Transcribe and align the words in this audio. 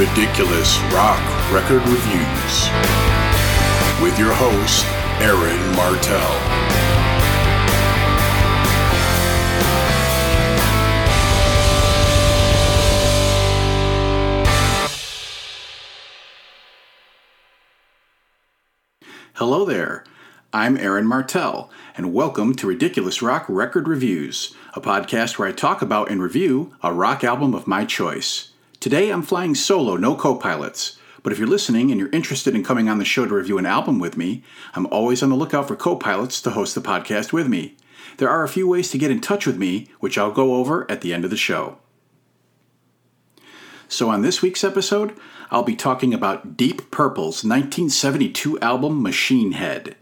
Ridiculous 0.00 0.78
Rock 0.94 1.20
Record 1.52 1.82
Reviews 1.86 2.70
with 4.00 4.18
your 4.18 4.32
host, 4.32 4.86
Aaron 5.20 5.76
Martell. 5.76 6.18
Hello 19.34 19.66
there. 19.66 20.04
I'm 20.54 20.78
Aaron 20.78 21.04
Martell, 21.04 21.70
and 21.94 22.14
welcome 22.14 22.54
to 22.54 22.66
Ridiculous 22.66 23.20
Rock 23.20 23.44
Record 23.50 23.86
Reviews, 23.86 24.54
a 24.72 24.80
podcast 24.80 25.38
where 25.38 25.48
I 25.48 25.52
talk 25.52 25.82
about 25.82 26.10
and 26.10 26.22
review 26.22 26.74
a 26.82 26.90
rock 26.90 27.22
album 27.22 27.52
of 27.54 27.66
my 27.66 27.84
choice. 27.84 28.50
Today 28.80 29.10
I'm 29.10 29.20
flying 29.20 29.54
solo, 29.54 29.96
no 29.96 30.14
co 30.14 30.36
pilots. 30.36 30.98
But 31.22 31.34
if 31.34 31.38
you're 31.38 31.46
listening 31.46 31.90
and 31.90 32.00
you're 32.00 32.08
interested 32.12 32.54
in 32.54 32.64
coming 32.64 32.88
on 32.88 32.96
the 32.96 33.04
show 33.04 33.26
to 33.26 33.34
review 33.34 33.58
an 33.58 33.66
album 33.66 33.98
with 33.98 34.16
me, 34.16 34.42
I'm 34.74 34.86
always 34.86 35.22
on 35.22 35.28
the 35.28 35.36
lookout 35.36 35.68
for 35.68 35.76
co 35.76 35.96
pilots 35.96 36.40
to 36.40 36.50
host 36.52 36.74
the 36.74 36.80
podcast 36.80 37.30
with 37.30 37.46
me. 37.46 37.76
There 38.16 38.30
are 38.30 38.42
a 38.42 38.48
few 38.48 38.66
ways 38.66 38.90
to 38.90 38.98
get 38.98 39.10
in 39.10 39.20
touch 39.20 39.46
with 39.46 39.58
me, 39.58 39.88
which 40.00 40.16
I'll 40.16 40.32
go 40.32 40.54
over 40.54 40.90
at 40.90 41.02
the 41.02 41.12
end 41.12 41.24
of 41.24 41.30
the 41.30 41.36
show. 41.36 41.76
So, 43.86 44.08
on 44.08 44.22
this 44.22 44.40
week's 44.40 44.64
episode, 44.64 45.14
I'll 45.50 45.62
be 45.62 45.76
talking 45.76 46.14
about 46.14 46.56
Deep 46.56 46.90
Purple's 46.90 47.44
1972 47.44 48.58
album 48.60 49.02
Machine 49.02 49.52
Head. 49.52 49.94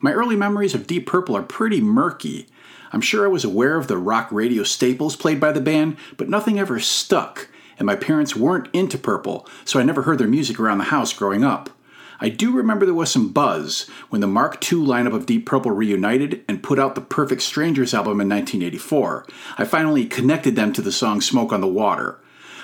My 0.00 0.12
early 0.12 0.36
memories 0.36 0.74
of 0.74 0.86
Deep 0.86 1.06
Purple 1.06 1.34
are 1.34 1.42
pretty 1.42 1.80
murky. 1.80 2.46
I'm 2.92 3.00
sure 3.00 3.24
I 3.24 3.28
was 3.28 3.44
aware 3.44 3.76
of 3.76 3.86
the 3.86 3.96
rock 3.96 4.30
radio 4.30 4.64
staples 4.64 5.16
played 5.16 5.40
by 5.40 5.52
the 5.52 5.62
band, 5.62 5.96
but 6.18 6.28
nothing 6.28 6.58
ever 6.58 6.78
stuck, 6.78 7.48
and 7.78 7.86
my 7.86 7.96
parents 7.96 8.36
weren't 8.36 8.68
into 8.72 8.98
Purple, 8.98 9.46
so 9.64 9.78
I 9.78 9.84
never 9.84 10.02
heard 10.02 10.18
their 10.18 10.28
music 10.28 10.58
around 10.58 10.78
the 10.78 10.84
house 10.84 11.12
growing 11.12 11.44
up. 11.44 11.70
I 12.20 12.28
do 12.28 12.50
remember 12.50 12.84
there 12.84 12.94
was 12.94 13.12
some 13.12 13.32
buzz 13.32 13.88
when 14.08 14.20
the 14.20 14.26
Mark 14.26 14.54
II 14.72 14.80
lineup 14.80 15.14
of 15.14 15.26
Deep 15.26 15.46
Purple 15.46 15.70
reunited 15.70 16.44
and 16.48 16.62
put 16.62 16.78
out 16.78 16.96
the 16.96 17.00
Perfect 17.00 17.42
Strangers 17.42 17.94
album 17.94 18.20
in 18.20 18.28
1984. 18.28 19.24
I 19.56 19.64
finally 19.64 20.04
connected 20.04 20.56
them 20.56 20.72
to 20.72 20.82
the 20.82 20.90
song 20.90 21.20
Smoke 21.20 21.52
on 21.52 21.60
the 21.60 21.68
Water. 21.68 22.18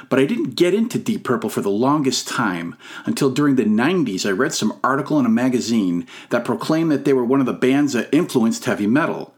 But 0.08 0.18
I 0.18 0.26
didn't 0.26 0.56
get 0.56 0.74
into 0.74 0.98
Deep 0.98 1.24
Purple 1.24 1.48
for 1.48 1.60
the 1.60 1.70
longest 1.70 2.26
time 2.26 2.76
until 3.06 3.30
during 3.30 3.54
the 3.54 3.64
90s 3.64 4.26
I 4.26 4.32
read 4.32 4.52
some 4.52 4.78
article 4.82 5.18
in 5.18 5.26
a 5.26 5.30
magazine 5.30 6.06
that 6.30 6.44
proclaimed 6.44 6.90
that 6.90 7.04
they 7.04 7.12
were 7.12 7.24
one 7.24 7.40
of 7.40 7.46
the 7.46 7.52
bands 7.52 7.92
that 7.92 8.12
influenced 8.12 8.64
heavy 8.64 8.88
metal. 8.88 9.33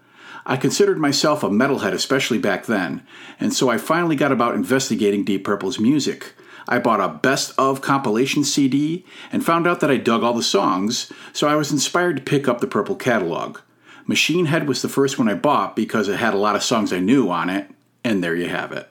I 0.48 0.56
considered 0.56 0.98
myself 0.98 1.42
a 1.42 1.48
metalhead, 1.48 1.92
especially 1.92 2.38
back 2.38 2.66
then, 2.66 3.04
and 3.40 3.52
so 3.52 3.68
I 3.68 3.78
finally 3.78 4.14
got 4.14 4.30
about 4.30 4.54
investigating 4.54 5.24
Deep 5.24 5.42
Purple's 5.42 5.80
music. 5.80 6.34
I 6.68 6.78
bought 6.78 7.00
a 7.00 7.18
best 7.18 7.52
of 7.58 7.80
compilation 7.80 8.44
CD 8.44 9.04
and 9.32 9.44
found 9.44 9.66
out 9.66 9.80
that 9.80 9.90
I 9.90 9.96
dug 9.96 10.22
all 10.22 10.34
the 10.34 10.44
songs, 10.44 11.12
so 11.32 11.48
I 11.48 11.56
was 11.56 11.72
inspired 11.72 12.16
to 12.16 12.22
pick 12.22 12.46
up 12.46 12.60
the 12.60 12.68
Purple 12.68 12.94
catalog. 12.94 13.58
Machine 14.06 14.46
Head 14.46 14.68
was 14.68 14.82
the 14.82 14.88
first 14.88 15.18
one 15.18 15.28
I 15.28 15.34
bought 15.34 15.74
because 15.74 16.08
it 16.08 16.16
had 16.16 16.32
a 16.32 16.38
lot 16.38 16.54
of 16.54 16.62
songs 16.62 16.92
I 16.92 17.00
knew 17.00 17.28
on 17.28 17.50
it, 17.50 17.68
and 18.04 18.22
there 18.22 18.36
you 18.36 18.48
have 18.48 18.70
it. 18.70 18.88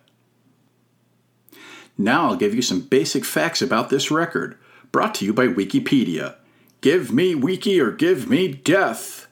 Now 1.98 2.26
I'll 2.28 2.36
give 2.36 2.54
you 2.54 2.62
some 2.62 2.82
basic 2.82 3.24
facts 3.24 3.62
about 3.62 3.90
this 3.90 4.12
record, 4.12 4.58
brought 4.92 5.16
to 5.16 5.26
you 5.26 5.34
by 5.34 5.48
Wikipedia. 5.48 6.36
Give 6.82 7.14
me 7.14 7.34
Wiki 7.34 7.80
or 7.80 7.92
give 7.92 8.30
me 8.30 8.50
death! 8.50 9.28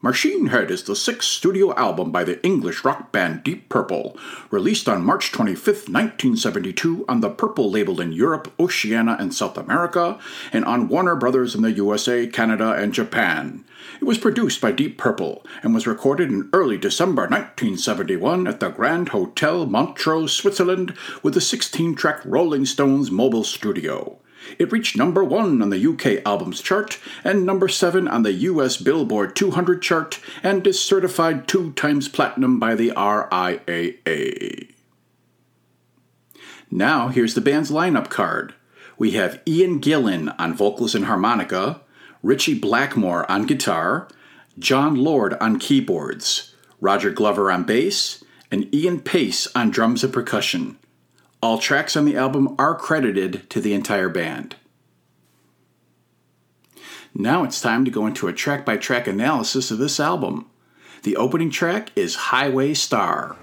Machine 0.00 0.46
Head 0.46 0.70
is 0.70 0.84
the 0.84 0.94
sixth 0.94 1.28
studio 1.28 1.74
album 1.74 2.12
by 2.12 2.22
the 2.22 2.40
English 2.46 2.84
rock 2.84 3.10
band 3.10 3.42
Deep 3.42 3.68
Purple, 3.68 4.16
released 4.48 4.88
on 4.88 5.04
March 5.04 5.32
25, 5.32 5.66
1972 5.66 7.04
on 7.08 7.20
the 7.20 7.28
Purple 7.28 7.68
label 7.68 8.00
in 8.00 8.12
Europe, 8.12 8.52
Oceania, 8.60 9.16
and 9.18 9.34
South 9.34 9.58
America, 9.58 10.16
and 10.52 10.64
on 10.64 10.86
Warner 10.86 11.16
Brothers 11.16 11.56
in 11.56 11.62
the 11.62 11.72
USA, 11.72 12.28
Canada, 12.28 12.74
and 12.74 12.94
Japan. 12.94 13.64
It 14.00 14.04
was 14.04 14.18
produced 14.18 14.60
by 14.60 14.70
Deep 14.70 14.98
Purple 14.98 15.44
and 15.64 15.74
was 15.74 15.88
recorded 15.88 16.30
in 16.30 16.48
early 16.52 16.78
December 16.78 17.22
1971 17.22 18.46
at 18.46 18.60
the 18.60 18.68
Grand 18.68 19.08
Hotel 19.08 19.66
Montreux, 19.66 20.28
Switzerland, 20.28 20.94
with 21.24 21.34
the 21.34 21.40
16 21.40 21.96
track 21.96 22.20
Rolling 22.24 22.66
Stones 22.66 23.10
mobile 23.10 23.42
studio. 23.42 24.20
It 24.58 24.72
reached 24.72 24.96
number 24.96 25.22
one 25.22 25.62
on 25.62 25.70
the 25.70 25.86
UK 25.86 26.26
Albums 26.26 26.60
Chart 26.60 26.98
and 27.24 27.44
number 27.44 27.68
seven 27.68 28.08
on 28.08 28.22
the 28.22 28.32
US 28.32 28.76
Billboard 28.76 29.36
200 29.36 29.82
chart 29.82 30.20
and 30.42 30.66
is 30.66 30.80
certified 30.80 31.46
two 31.46 31.72
times 31.72 32.08
platinum 32.08 32.58
by 32.58 32.74
the 32.74 32.90
RIAA. 32.90 34.68
Now, 36.70 37.08
here's 37.08 37.34
the 37.34 37.40
band's 37.40 37.70
lineup 37.70 38.10
card. 38.10 38.54
We 38.98 39.12
have 39.12 39.40
Ian 39.46 39.80
Gillan 39.80 40.34
on 40.38 40.54
vocals 40.54 40.94
and 40.94 41.06
harmonica, 41.06 41.80
Ritchie 42.22 42.58
Blackmore 42.58 43.30
on 43.30 43.46
guitar, 43.46 44.08
Jon 44.58 44.96
Lord 44.96 45.34
on 45.34 45.58
keyboards, 45.58 46.54
Roger 46.80 47.10
Glover 47.10 47.50
on 47.50 47.64
bass, 47.64 48.24
and 48.50 48.72
Ian 48.74 49.00
Paice 49.00 49.46
on 49.54 49.70
drums 49.70 50.02
and 50.02 50.12
percussion. 50.12 50.78
All 51.40 51.58
tracks 51.58 51.96
on 51.96 52.04
the 52.04 52.16
album 52.16 52.56
are 52.58 52.74
credited 52.74 53.48
to 53.50 53.60
the 53.60 53.72
entire 53.72 54.08
band. 54.08 54.56
Now 57.14 57.44
it's 57.44 57.60
time 57.60 57.84
to 57.84 57.90
go 57.90 58.06
into 58.06 58.26
a 58.26 58.32
track 58.32 58.64
by 58.64 58.76
track 58.76 59.06
analysis 59.06 59.70
of 59.70 59.78
this 59.78 60.00
album. 60.00 60.46
The 61.04 61.16
opening 61.16 61.50
track 61.50 61.90
is 61.94 62.14
Highway 62.16 62.74
Star. 62.74 63.36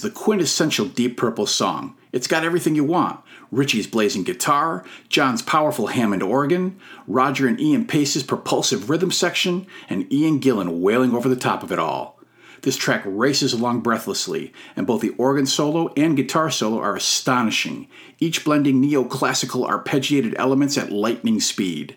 The 0.00 0.10
quintessential 0.10 0.86
Deep 0.86 1.18
Purple 1.18 1.44
song. 1.44 1.94
It's 2.10 2.26
got 2.26 2.42
everything 2.42 2.74
you 2.74 2.84
want 2.84 3.20
Ritchie's 3.50 3.86
blazing 3.86 4.22
guitar, 4.22 4.82
Jon's 5.10 5.42
powerful 5.42 5.88
Hammond 5.88 6.22
organ, 6.22 6.80
Roger 7.06 7.46
and 7.46 7.60
Ian 7.60 7.84
Paice's 7.84 8.22
propulsive 8.22 8.88
rhythm 8.88 9.10
section, 9.10 9.66
and 9.90 10.10
Ian 10.10 10.40
Gillan 10.40 10.80
wailing 10.80 11.14
over 11.14 11.28
the 11.28 11.36
top 11.36 11.62
of 11.62 11.70
it 11.70 11.78
all. 11.78 12.18
This 12.62 12.78
track 12.78 13.02
races 13.04 13.52
along 13.52 13.80
breathlessly, 13.80 14.54
and 14.74 14.86
both 14.86 15.02
the 15.02 15.14
organ 15.18 15.44
solo 15.44 15.92
and 15.98 16.16
guitar 16.16 16.50
solo 16.50 16.80
are 16.80 16.96
astonishing, 16.96 17.86
each 18.18 18.42
blending 18.42 18.82
neoclassical 18.82 19.68
arpeggiated 19.68 20.34
elements 20.38 20.78
at 20.78 20.92
lightning 20.92 21.40
speed. 21.40 21.96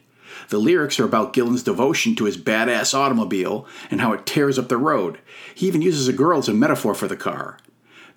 The 0.50 0.58
lyrics 0.58 1.00
are 1.00 1.06
about 1.06 1.32
Gillan's 1.32 1.64
devotion 1.64 2.16
to 2.16 2.26
his 2.26 2.38
badass 2.38 2.94
automobile 2.94 3.66
and 3.90 4.02
how 4.02 4.12
it 4.12 4.26
tears 4.26 4.60
up 4.60 4.68
the 4.68 4.78
road. 4.78 5.20
He 5.56 5.68
even 5.68 5.82
uses 5.82 6.10
a 6.10 6.14
girl 6.14 6.40
as 6.40 6.50
a 6.50 6.54
metaphor 6.54 6.96
for 6.96 7.08
the 7.08 7.16
car. 7.16 7.60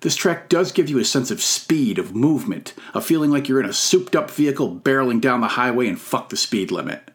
This 0.01 0.15
track 0.15 0.47
does 0.47 0.71
give 0.71 0.89
you 0.89 0.99
a 0.99 1.05
sense 1.05 1.31
of 1.31 1.41
speed, 1.41 1.97
of 1.97 2.15
movement, 2.15 2.73
of 2.93 3.05
feeling 3.05 3.31
like 3.31 3.47
you're 3.47 3.59
in 3.59 3.69
a 3.69 3.73
souped 3.73 4.15
up 4.15 4.29
vehicle 4.29 4.75
barreling 4.75 5.19
down 5.19 5.41
the 5.41 5.47
highway 5.47 5.87
and 5.87 5.99
fuck 5.99 6.29
the 6.29 6.37
speed 6.37 6.71
limit. 6.71 7.09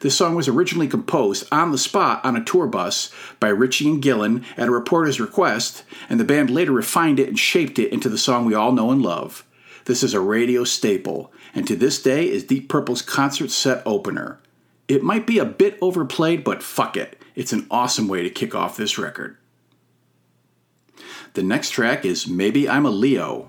This 0.00 0.16
song 0.16 0.34
was 0.34 0.48
originally 0.48 0.88
composed 0.88 1.46
on 1.52 1.70
the 1.70 1.78
spot 1.78 2.24
on 2.24 2.36
a 2.36 2.44
tour 2.44 2.66
bus 2.66 3.12
by 3.38 3.48
Ritchie 3.48 3.88
and 3.88 4.02
Gillan 4.02 4.44
at 4.56 4.68
a 4.68 4.72
reporter's 4.72 5.20
request, 5.20 5.84
and 6.08 6.18
the 6.18 6.24
band 6.24 6.50
later 6.50 6.72
refined 6.72 7.20
it 7.20 7.28
and 7.28 7.38
shaped 7.38 7.78
it 7.78 7.92
into 7.92 8.08
the 8.08 8.18
song 8.18 8.44
we 8.44 8.54
all 8.54 8.72
know 8.72 8.90
and 8.90 9.00
love. 9.00 9.46
This 9.84 10.02
is 10.02 10.12
a 10.12 10.20
radio 10.20 10.64
staple, 10.64 11.32
and 11.54 11.66
to 11.68 11.76
this 11.76 12.02
day 12.02 12.28
is 12.28 12.44
Deep 12.44 12.68
Purple's 12.68 13.00
concert 13.00 13.50
set 13.50 13.82
opener. 13.86 14.40
It 14.88 15.02
might 15.02 15.26
be 15.26 15.38
a 15.38 15.44
bit 15.44 15.78
overplayed, 15.80 16.42
but 16.42 16.62
fuck 16.62 16.96
it. 16.96 17.20
It's 17.34 17.52
an 17.52 17.66
awesome 17.70 18.08
way 18.08 18.22
to 18.22 18.30
kick 18.30 18.54
off 18.54 18.76
this 18.76 18.98
record. 18.98 19.36
The 21.34 21.42
next 21.42 21.70
track 21.70 22.04
is 22.04 22.28
Maybe 22.28 22.68
I'm 22.68 22.86
a 22.86 22.90
Leo. 22.90 23.48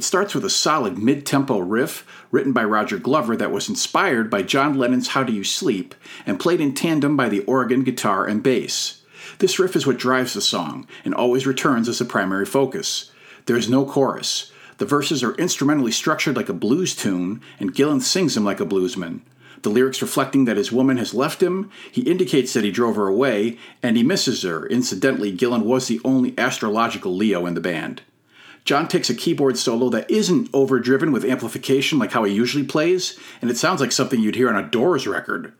It 0.00 0.04
starts 0.04 0.34
with 0.34 0.46
a 0.46 0.48
solid 0.48 0.96
mid 0.96 1.26
tempo 1.26 1.58
riff 1.58 2.06
written 2.30 2.54
by 2.54 2.64
Roger 2.64 2.96
Glover 2.96 3.36
that 3.36 3.50
was 3.50 3.68
inspired 3.68 4.30
by 4.30 4.40
John 4.40 4.78
Lennon's 4.78 5.08
How 5.08 5.22
Do 5.22 5.30
You 5.30 5.44
Sleep 5.44 5.94
and 6.24 6.40
played 6.40 6.58
in 6.58 6.72
tandem 6.72 7.18
by 7.18 7.28
the 7.28 7.40
organ, 7.40 7.84
guitar, 7.84 8.24
and 8.24 8.42
bass. 8.42 9.02
This 9.40 9.58
riff 9.58 9.76
is 9.76 9.86
what 9.86 9.98
drives 9.98 10.32
the 10.32 10.40
song 10.40 10.86
and 11.04 11.14
always 11.14 11.46
returns 11.46 11.86
as 11.86 11.98
the 11.98 12.06
primary 12.06 12.46
focus. 12.46 13.10
There 13.44 13.58
is 13.58 13.68
no 13.68 13.84
chorus. 13.84 14.50
The 14.78 14.86
verses 14.86 15.22
are 15.22 15.34
instrumentally 15.34 15.92
structured 15.92 16.34
like 16.34 16.48
a 16.48 16.54
blues 16.54 16.96
tune, 16.96 17.42
and 17.58 17.74
Gillan 17.74 18.00
sings 18.00 18.34
them 18.34 18.44
like 18.46 18.60
a 18.60 18.64
bluesman. 18.64 19.20
The 19.60 19.68
lyrics 19.68 20.00
reflecting 20.00 20.46
that 20.46 20.56
his 20.56 20.72
woman 20.72 20.96
has 20.96 21.12
left 21.12 21.42
him, 21.42 21.68
he 21.92 22.10
indicates 22.10 22.54
that 22.54 22.64
he 22.64 22.70
drove 22.70 22.96
her 22.96 23.06
away, 23.06 23.58
and 23.82 23.98
he 23.98 24.02
misses 24.02 24.44
her. 24.44 24.66
Incidentally, 24.66 25.30
Gillan 25.30 25.64
was 25.64 25.88
the 25.88 26.00
only 26.06 26.32
astrological 26.38 27.14
Leo 27.14 27.44
in 27.44 27.52
the 27.52 27.60
band. 27.60 28.00
Jon 28.70 28.86
takes 28.86 29.10
a 29.10 29.16
keyboard 29.16 29.58
solo 29.58 29.88
that 29.88 30.08
isn't 30.08 30.48
overdriven 30.54 31.10
with 31.10 31.24
amplification 31.24 31.98
like 31.98 32.12
how 32.12 32.22
he 32.22 32.32
usually 32.32 32.62
plays, 32.62 33.18
and 33.42 33.50
it 33.50 33.56
sounds 33.56 33.80
like 33.80 33.90
something 33.90 34.20
you'd 34.20 34.36
hear 34.36 34.48
on 34.48 34.54
a 34.54 34.70
Doors 34.70 35.08
record. 35.08 35.52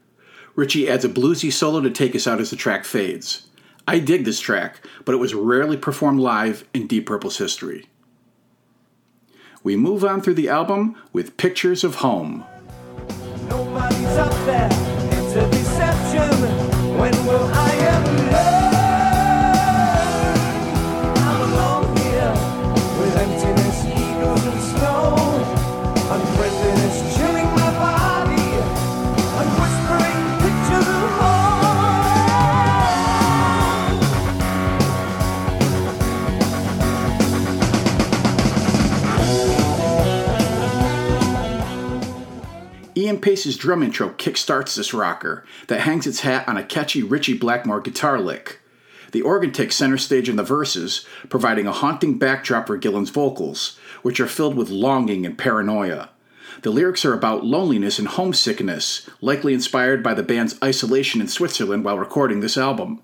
Ritchie 0.54 0.88
adds 0.88 1.04
a 1.04 1.08
bluesy 1.08 1.52
solo 1.52 1.80
to 1.80 1.90
take 1.90 2.14
us 2.14 2.28
out 2.28 2.40
as 2.40 2.50
the 2.50 2.56
track 2.56 2.84
fades. 2.84 3.48
I 3.88 3.98
dig 3.98 4.24
this 4.24 4.38
track, 4.38 4.86
but 5.04 5.12
it 5.12 5.18
was 5.18 5.34
rarely 5.34 5.76
performed 5.76 6.20
live 6.20 6.68
in 6.72 6.86
Deep 6.86 7.04
Purple's 7.04 7.38
history. 7.38 7.86
We 9.64 9.74
move 9.74 10.04
on 10.04 10.20
through 10.20 10.34
the 10.34 10.48
album 10.48 10.94
with 11.12 11.36
Pictures 11.36 11.82
of 11.82 11.96
Home. 11.96 12.44
Ian 43.10 43.20
Paice's 43.20 43.56
drum 43.56 43.82
intro 43.82 44.10
kickstarts 44.10 44.76
this 44.76 44.94
rocker 44.94 45.44
that 45.66 45.80
hangs 45.80 46.06
its 46.06 46.20
hat 46.20 46.46
on 46.46 46.56
a 46.56 46.62
catchy 46.62 47.02
Ritchie 47.02 47.38
Blackmore 47.38 47.80
guitar 47.80 48.20
lick. 48.20 48.60
The 49.10 49.22
organ 49.22 49.50
takes 49.50 49.74
center 49.74 49.98
stage 49.98 50.28
in 50.28 50.36
the 50.36 50.44
verses, 50.44 51.04
providing 51.28 51.66
a 51.66 51.72
haunting 51.72 52.18
backdrop 52.18 52.68
for 52.68 52.76
Gillan's 52.76 53.10
vocals, 53.10 53.76
which 54.02 54.20
are 54.20 54.28
filled 54.28 54.54
with 54.54 54.70
longing 54.70 55.26
and 55.26 55.36
paranoia. 55.36 56.10
The 56.62 56.70
lyrics 56.70 57.04
are 57.04 57.12
about 57.12 57.44
loneliness 57.44 57.98
and 57.98 58.06
homesickness, 58.06 59.10
likely 59.20 59.54
inspired 59.54 60.04
by 60.04 60.14
the 60.14 60.22
band's 60.22 60.56
isolation 60.62 61.20
in 61.20 61.26
Switzerland 61.26 61.84
while 61.84 61.98
recording 61.98 62.38
this 62.38 62.56
album. 62.56 63.02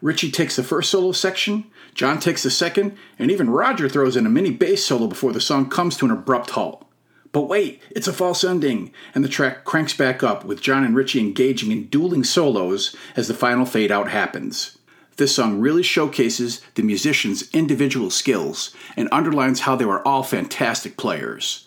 Ritchie 0.00 0.30
takes 0.30 0.54
the 0.54 0.62
first 0.62 0.88
solo 0.88 1.10
section, 1.10 1.64
Jon 1.94 2.20
takes 2.20 2.44
the 2.44 2.50
second, 2.50 2.96
and 3.18 3.28
even 3.28 3.50
Roger 3.50 3.88
throws 3.88 4.14
in 4.14 4.24
a 4.24 4.30
mini 4.30 4.52
bass 4.52 4.86
solo 4.86 5.08
before 5.08 5.32
the 5.32 5.40
song 5.40 5.68
comes 5.68 5.96
to 5.96 6.04
an 6.04 6.12
abrupt 6.12 6.50
halt. 6.50 6.86
But 7.32 7.48
wait, 7.48 7.80
it's 7.90 8.06
a 8.06 8.12
false 8.12 8.44
ending, 8.44 8.92
and 9.14 9.24
the 9.24 9.28
track 9.28 9.64
cranks 9.64 9.96
back 9.96 10.22
up 10.22 10.44
with 10.44 10.60
Jon 10.60 10.84
and 10.84 10.94
Ritchie 10.94 11.20
engaging 11.20 11.72
in 11.72 11.86
dueling 11.86 12.24
solos 12.24 12.94
as 13.16 13.26
the 13.26 13.34
final 13.34 13.64
fade 13.64 13.90
out 13.90 14.10
happens. 14.10 14.78
This 15.16 15.34
song 15.34 15.58
really 15.58 15.82
showcases 15.82 16.60
the 16.74 16.82
musicians' 16.82 17.48
individual 17.52 18.10
skills 18.10 18.74
and 18.96 19.08
underlines 19.10 19.60
how 19.60 19.76
they 19.76 19.84
were 19.84 20.06
all 20.06 20.22
fantastic 20.22 20.96
players. 20.96 21.66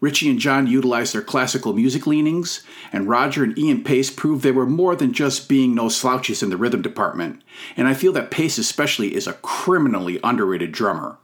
Ritchie 0.00 0.30
and 0.30 0.38
Jon 0.38 0.66
utilized 0.66 1.14
their 1.14 1.22
classical 1.22 1.74
music 1.74 2.06
leanings, 2.06 2.62
and 2.92 3.08
Roger 3.08 3.44
and 3.44 3.56
Ian 3.56 3.84
Paice 3.84 4.10
proved 4.10 4.42
they 4.42 4.50
were 4.50 4.66
more 4.66 4.96
than 4.96 5.12
just 5.12 5.48
being 5.48 5.74
no 5.74 5.88
slouches 5.88 6.42
in 6.42 6.50
the 6.50 6.56
rhythm 6.56 6.82
department, 6.82 7.42
and 7.76 7.86
I 7.86 7.94
feel 7.94 8.12
that 8.12 8.30
Paice 8.30 8.58
especially 8.58 9.14
is 9.14 9.26
a 9.26 9.34
criminally 9.34 10.18
underrated 10.24 10.72
drummer. 10.72 11.18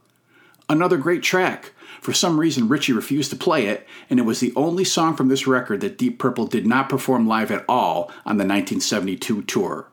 Another 0.69 0.97
great 0.97 1.23
track, 1.23 1.73
for 2.01 2.13
some 2.13 2.39
reason, 2.39 2.67
Ritchie 2.67 2.93
refused 2.93 3.29
to 3.31 3.35
play 3.35 3.67
it, 3.67 3.87
and 4.09 4.19
it 4.19 4.23
was 4.23 4.39
the 4.39 4.53
only 4.55 4.83
song 4.83 5.15
from 5.15 5.27
this 5.27 5.47
record 5.47 5.81
that 5.81 5.97
Deep 5.97 6.17
Purple 6.17 6.47
did 6.47 6.65
not 6.65 6.89
perform 6.89 7.27
live 7.27 7.51
at 7.51 7.65
all 7.67 8.11
on 8.25 8.37
the 8.37 8.45
1972 8.45 9.43
tour. 9.43 9.91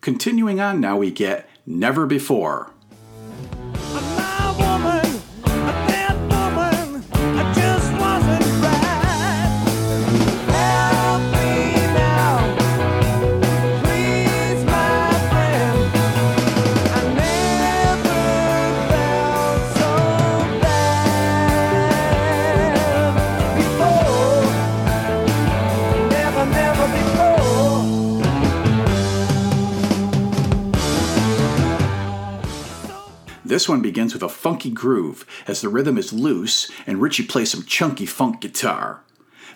Continuing 0.00 0.60
on 0.60 0.80
now, 0.80 0.96
we 0.96 1.10
get 1.10 1.48
Never 1.66 2.06
Before. 2.06 2.73
This 33.54 33.68
one 33.68 33.82
begins 33.82 34.12
with 34.12 34.24
a 34.24 34.28
funky 34.28 34.68
groove 34.68 35.24
as 35.46 35.60
the 35.60 35.68
rhythm 35.68 35.96
is 35.96 36.12
loose 36.12 36.68
and 36.88 37.00
Ritchie 37.00 37.26
plays 37.28 37.52
some 37.52 37.62
chunky 37.62 38.04
funk 38.04 38.40
guitar. 38.40 39.04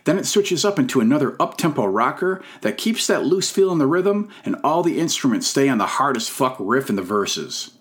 Then 0.04 0.18
it 0.18 0.24
switches 0.24 0.64
up 0.64 0.78
into 0.78 1.00
another 1.00 1.34
up-tempo 1.42 1.84
rocker 1.84 2.40
that 2.60 2.78
keeps 2.78 3.08
that 3.08 3.24
loose 3.24 3.50
feel 3.50 3.72
in 3.72 3.78
the 3.78 3.88
rhythm 3.88 4.28
and 4.44 4.54
all 4.62 4.84
the 4.84 5.00
instruments 5.00 5.48
stay 5.48 5.68
on 5.68 5.78
the 5.78 5.86
hardest 5.98 6.30
fuck 6.30 6.54
riff 6.60 6.88
in 6.88 6.94
the 6.94 7.02
verses. 7.02 7.72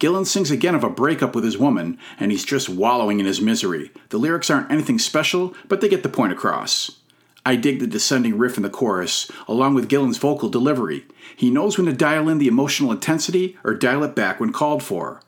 Gillan 0.00 0.26
sings 0.26 0.50
again 0.50 0.74
of 0.74 0.82
a 0.82 0.90
breakup 0.90 1.36
with 1.36 1.44
his 1.44 1.56
woman, 1.56 1.98
and 2.18 2.32
he's 2.32 2.44
just 2.44 2.68
wallowing 2.68 3.20
in 3.20 3.26
his 3.26 3.40
misery. 3.40 3.92
The 4.08 4.18
lyrics 4.18 4.50
aren't 4.50 4.72
anything 4.72 4.98
special, 4.98 5.54
but 5.68 5.80
they 5.80 5.88
get 5.88 6.02
the 6.02 6.08
point 6.08 6.32
across. 6.32 6.98
I 7.46 7.54
dig 7.54 7.78
the 7.78 7.86
descending 7.86 8.36
riff 8.36 8.56
in 8.56 8.64
the 8.64 8.70
chorus, 8.70 9.30
along 9.46 9.74
with 9.74 9.88
Gillan's 9.88 10.18
vocal 10.18 10.48
delivery. 10.48 11.04
He 11.36 11.48
knows 11.48 11.78
when 11.78 11.86
to 11.86 11.92
dial 11.92 12.28
in 12.28 12.38
the 12.38 12.48
emotional 12.48 12.90
intensity 12.90 13.56
or 13.62 13.74
dial 13.74 14.02
it 14.02 14.16
back 14.16 14.40
when 14.40 14.52
called 14.52 14.82
for. 14.82 15.20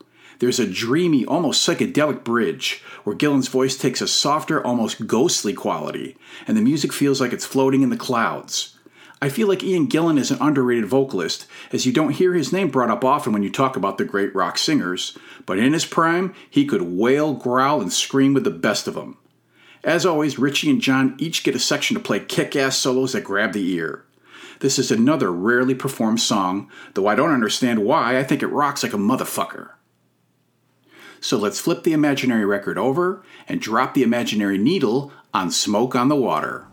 There's 0.43 0.59
a 0.59 0.67
dreamy, 0.67 1.23
almost 1.23 1.65
psychedelic 1.65 2.25
bridge 2.25 2.83
where 3.05 3.15
Gillan's 3.15 3.47
voice 3.47 3.77
takes 3.77 4.01
a 4.01 4.09
softer, 4.09 4.61
almost 4.61 5.07
ghostly 5.07 5.53
quality, 5.53 6.17
and 6.45 6.57
the 6.57 6.61
music 6.61 6.91
feels 6.91 7.21
like 7.21 7.31
it's 7.31 7.45
floating 7.45 7.81
in 7.81 7.89
the 7.89 7.95
clouds. 7.95 8.77
I 9.21 9.29
feel 9.29 9.47
like 9.47 9.63
Ian 9.63 9.87
Gillan 9.87 10.19
is 10.19 10.31
an 10.31 10.41
underrated 10.41 10.85
vocalist, 10.85 11.45
as 11.71 11.85
you 11.85 11.93
don't 11.93 12.11
hear 12.11 12.33
his 12.33 12.51
name 12.51 12.67
brought 12.67 12.89
up 12.89 13.05
often 13.05 13.31
when 13.31 13.41
you 13.41 13.49
talk 13.49 13.77
about 13.77 13.97
the 13.97 14.03
great 14.03 14.35
rock 14.35 14.57
singers, 14.57 15.17
but 15.45 15.57
in 15.57 15.71
his 15.71 15.85
prime, 15.85 16.35
he 16.49 16.65
could 16.65 16.81
wail, 16.81 17.33
growl, 17.33 17.79
and 17.79 17.93
scream 17.93 18.33
with 18.33 18.43
the 18.43 18.51
best 18.51 18.85
of 18.85 18.95
them. 18.95 19.17
As 19.81 20.05
always, 20.05 20.37
Ritchie 20.37 20.69
and 20.69 20.81
Jon 20.81 21.15
each 21.19 21.45
get 21.45 21.55
a 21.55 21.59
section 21.59 21.95
to 21.95 22.03
play 22.03 22.19
kick 22.19 22.53
ass 22.57 22.75
solos 22.77 23.13
that 23.13 23.23
grab 23.23 23.53
the 23.53 23.71
ear. 23.71 24.03
This 24.59 24.77
is 24.77 24.91
another 24.91 25.31
rarely 25.31 25.73
performed 25.73 26.19
song, 26.19 26.69
though 26.95 27.07
I 27.07 27.15
don't 27.15 27.31
understand 27.31 27.85
why, 27.85 28.19
I 28.19 28.25
think 28.25 28.43
it 28.43 28.47
rocks 28.47 28.83
like 28.83 28.93
a 28.93 28.97
motherfucker. 28.97 29.69
So 31.23 31.37
let's 31.37 31.61
flip 31.61 31.83
the 31.83 31.93
imaginary 31.93 32.43
record 32.43 32.77
over 32.77 33.23
and 33.47 33.61
drop 33.61 33.93
the 33.93 34.03
imaginary 34.03 34.57
needle 34.57 35.13
on 35.33 35.51
Smoke 35.51 35.95
on 35.95 36.09
the 36.09 36.17
Water. 36.17 36.65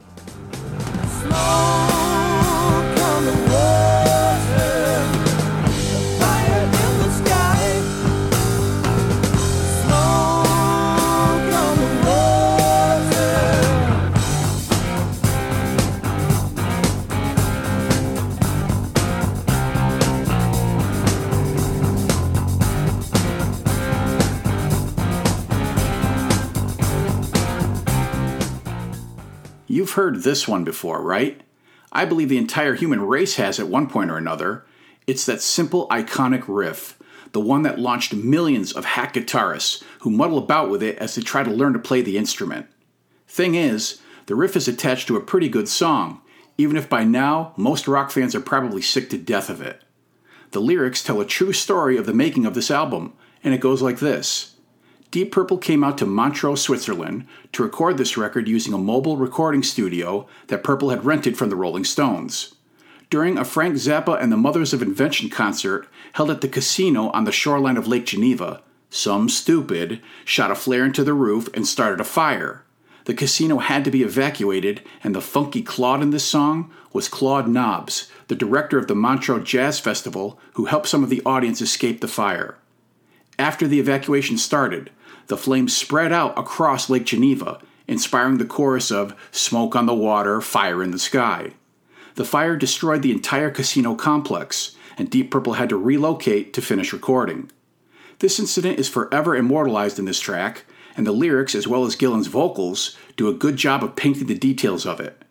You've 29.90 29.96
heard 29.96 30.22
this 30.22 30.46
one 30.46 30.62
before, 30.62 31.02
right? 31.02 31.40
I 31.90 32.04
believe 32.04 32.28
the 32.28 32.38
entire 32.38 32.74
human 32.74 33.00
race 33.00 33.34
has 33.34 33.58
at 33.58 33.66
one 33.66 33.88
point 33.88 34.08
or 34.12 34.16
another. 34.16 34.64
It's 35.08 35.26
that 35.26 35.42
simple, 35.42 35.88
iconic 35.88 36.44
riff, 36.46 36.96
the 37.32 37.40
one 37.40 37.62
that 37.62 37.80
launched 37.80 38.14
millions 38.14 38.70
of 38.70 38.84
hack 38.84 39.14
guitarists 39.14 39.82
who 40.02 40.10
muddle 40.10 40.38
about 40.38 40.70
with 40.70 40.80
it 40.80 40.96
as 40.98 41.16
they 41.16 41.22
try 41.22 41.42
to 41.42 41.50
learn 41.50 41.72
to 41.72 41.80
play 41.80 42.02
the 42.02 42.16
instrument. 42.16 42.68
Thing 43.26 43.56
is, 43.56 44.00
the 44.26 44.36
riff 44.36 44.54
is 44.54 44.68
attached 44.68 45.08
to 45.08 45.16
a 45.16 45.20
pretty 45.20 45.48
good 45.48 45.68
song, 45.68 46.20
even 46.56 46.76
if 46.76 46.88
by 46.88 47.02
now 47.02 47.52
most 47.56 47.88
rock 47.88 48.12
fans 48.12 48.36
are 48.36 48.40
probably 48.40 48.82
sick 48.82 49.10
to 49.10 49.18
death 49.18 49.50
of 49.50 49.60
it. 49.60 49.82
The 50.52 50.60
lyrics 50.60 51.02
tell 51.02 51.20
a 51.20 51.24
true 51.24 51.52
story 51.52 51.96
of 51.96 52.06
the 52.06 52.14
making 52.14 52.46
of 52.46 52.54
this 52.54 52.70
album, 52.70 53.14
and 53.42 53.52
it 53.54 53.60
goes 53.60 53.82
like 53.82 53.98
this 53.98 54.49
Deep 55.10 55.32
Purple 55.32 55.58
came 55.58 55.82
out 55.82 55.98
to 55.98 56.06
Montreux, 56.06 56.54
Switzerland 56.54 57.26
to 57.52 57.64
record 57.64 57.98
this 57.98 58.16
record 58.16 58.46
using 58.46 58.72
a 58.72 58.78
mobile 58.78 59.16
recording 59.16 59.62
studio 59.62 60.28
that 60.46 60.62
Purple 60.62 60.90
had 60.90 61.04
rented 61.04 61.36
from 61.36 61.50
the 61.50 61.56
Rolling 61.56 61.82
Stones. 61.82 62.54
During 63.08 63.36
a 63.36 63.44
Frank 63.44 63.74
Zappa 63.74 64.22
and 64.22 64.30
the 64.30 64.36
Mothers 64.36 64.72
of 64.72 64.82
Invention 64.82 65.28
concert 65.28 65.88
held 66.12 66.30
at 66.30 66.42
the 66.42 66.48
casino 66.48 67.10
on 67.10 67.24
the 67.24 67.32
shoreline 67.32 67.76
of 67.76 67.88
Lake 67.88 68.06
Geneva, 68.06 68.62
some 68.88 69.28
stupid 69.28 70.00
shot 70.24 70.52
a 70.52 70.54
flare 70.54 70.84
into 70.84 71.02
the 71.02 71.14
roof 71.14 71.48
and 71.54 71.66
started 71.66 72.00
a 72.00 72.04
fire. 72.04 72.62
The 73.06 73.14
casino 73.14 73.58
had 73.58 73.84
to 73.86 73.90
be 73.90 74.04
evacuated, 74.04 74.82
and 75.02 75.12
the 75.12 75.20
funky 75.20 75.62
Claude 75.62 76.02
in 76.02 76.10
this 76.10 76.24
song 76.24 76.70
was 76.92 77.08
Claude 77.08 77.48
Nobs, 77.48 78.08
the 78.28 78.36
director 78.36 78.78
of 78.78 78.86
the 78.86 78.94
Montreux 78.94 79.42
Jazz 79.42 79.80
Festival, 79.80 80.38
who 80.54 80.66
helped 80.66 80.86
some 80.86 81.02
of 81.02 81.10
the 81.10 81.22
audience 81.26 81.60
escape 81.60 82.00
the 82.00 82.06
fire. 82.06 82.58
After 83.40 83.66
the 83.66 83.80
evacuation 83.80 84.36
started, 84.36 84.90
the 85.30 85.36
flames 85.36 85.74
spread 85.74 86.10
out 86.12 86.36
across 86.36 86.90
Lake 86.90 87.06
Geneva, 87.06 87.60
inspiring 87.86 88.38
the 88.38 88.44
chorus 88.44 88.90
of 88.90 89.14
Smoke 89.30 89.76
on 89.76 89.86
the 89.86 89.94
Water, 89.94 90.40
Fire 90.40 90.82
in 90.82 90.90
the 90.90 90.98
Sky. 90.98 91.52
The 92.16 92.24
fire 92.24 92.56
destroyed 92.56 93.02
the 93.02 93.12
entire 93.12 93.52
casino 93.52 93.94
complex, 93.94 94.74
and 94.98 95.08
Deep 95.08 95.30
Purple 95.30 95.52
had 95.52 95.68
to 95.68 95.76
relocate 95.76 96.52
to 96.54 96.60
finish 96.60 96.92
recording. 96.92 97.48
This 98.18 98.40
incident 98.40 98.80
is 98.80 98.88
forever 98.88 99.36
immortalized 99.36 100.00
in 100.00 100.04
this 100.04 100.18
track, 100.18 100.64
and 100.96 101.06
the 101.06 101.12
lyrics, 101.12 101.54
as 101.54 101.68
well 101.68 101.84
as 101.84 101.94
Gillan's 101.94 102.26
vocals, 102.26 102.96
do 103.16 103.28
a 103.28 103.32
good 103.32 103.56
job 103.56 103.84
of 103.84 103.94
painting 103.94 104.26
the 104.26 104.34
details 104.34 104.84
of 104.84 104.98
it. 104.98 105.22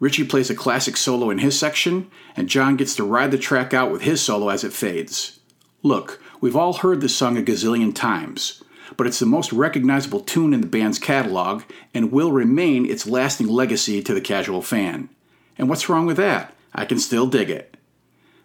Ritchie 0.00 0.24
plays 0.24 0.50
a 0.50 0.56
classic 0.56 0.96
solo 0.96 1.30
in 1.30 1.38
his 1.38 1.56
section, 1.56 2.10
and 2.34 2.48
Jon 2.48 2.76
gets 2.76 2.96
to 2.96 3.04
ride 3.04 3.30
the 3.30 3.38
track 3.38 3.72
out 3.72 3.92
with 3.92 4.02
his 4.02 4.20
solo 4.20 4.48
as 4.48 4.64
it 4.64 4.72
fades. 4.72 5.38
Look, 5.84 6.20
we've 6.40 6.56
all 6.56 6.72
heard 6.72 7.00
this 7.00 7.14
song 7.14 7.38
a 7.38 7.42
gazillion 7.42 7.94
times, 7.94 8.64
but 8.96 9.06
it's 9.06 9.18
the 9.18 9.26
most 9.26 9.52
recognizable 9.52 10.20
tune 10.20 10.54
in 10.54 10.60
the 10.60 10.66
band's 10.66 10.98
catalog 10.98 11.62
and 11.92 12.12
will 12.12 12.32
remain 12.32 12.86
its 12.86 13.06
lasting 13.06 13.48
legacy 13.48 14.02
to 14.02 14.14
the 14.14 14.20
casual 14.20 14.62
fan. 14.62 15.08
And 15.56 15.68
what's 15.68 15.88
wrong 15.88 16.06
with 16.06 16.16
that? 16.16 16.54
I 16.74 16.84
can 16.84 16.98
still 16.98 17.26
dig 17.26 17.50
it. 17.50 17.76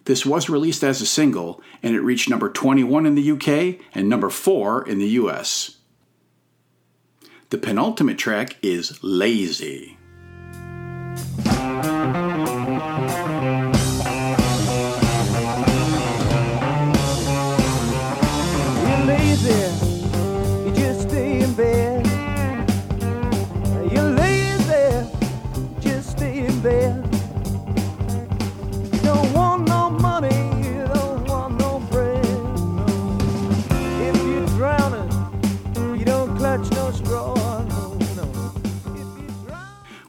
This 0.04 0.26
was 0.26 0.50
released 0.50 0.84
as 0.84 1.00
a 1.00 1.06
single, 1.06 1.62
and 1.82 1.94
it 1.94 2.00
reached 2.00 2.28
number 2.28 2.50
21 2.50 3.06
in 3.06 3.14
the 3.14 3.30
UK 3.30 3.80
and 3.94 4.08
number 4.08 4.28
4 4.28 4.86
in 4.86 4.98
the 4.98 5.08
US. 5.08 5.78
The 7.50 7.58
penultimate 7.58 8.18
track 8.18 8.56
is 8.62 9.02
Lazy. 9.02 9.96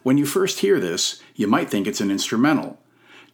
When 0.05 0.19
you 0.19 0.27
first 0.27 0.59
hear 0.59 0.79
this, 0.79 1.19
you 1.33 1.47
might 1.47 1.67
think 1.67 1.87
it's 1.87 1.99
an 1.99 2.11
instrumental. 2.11 2.77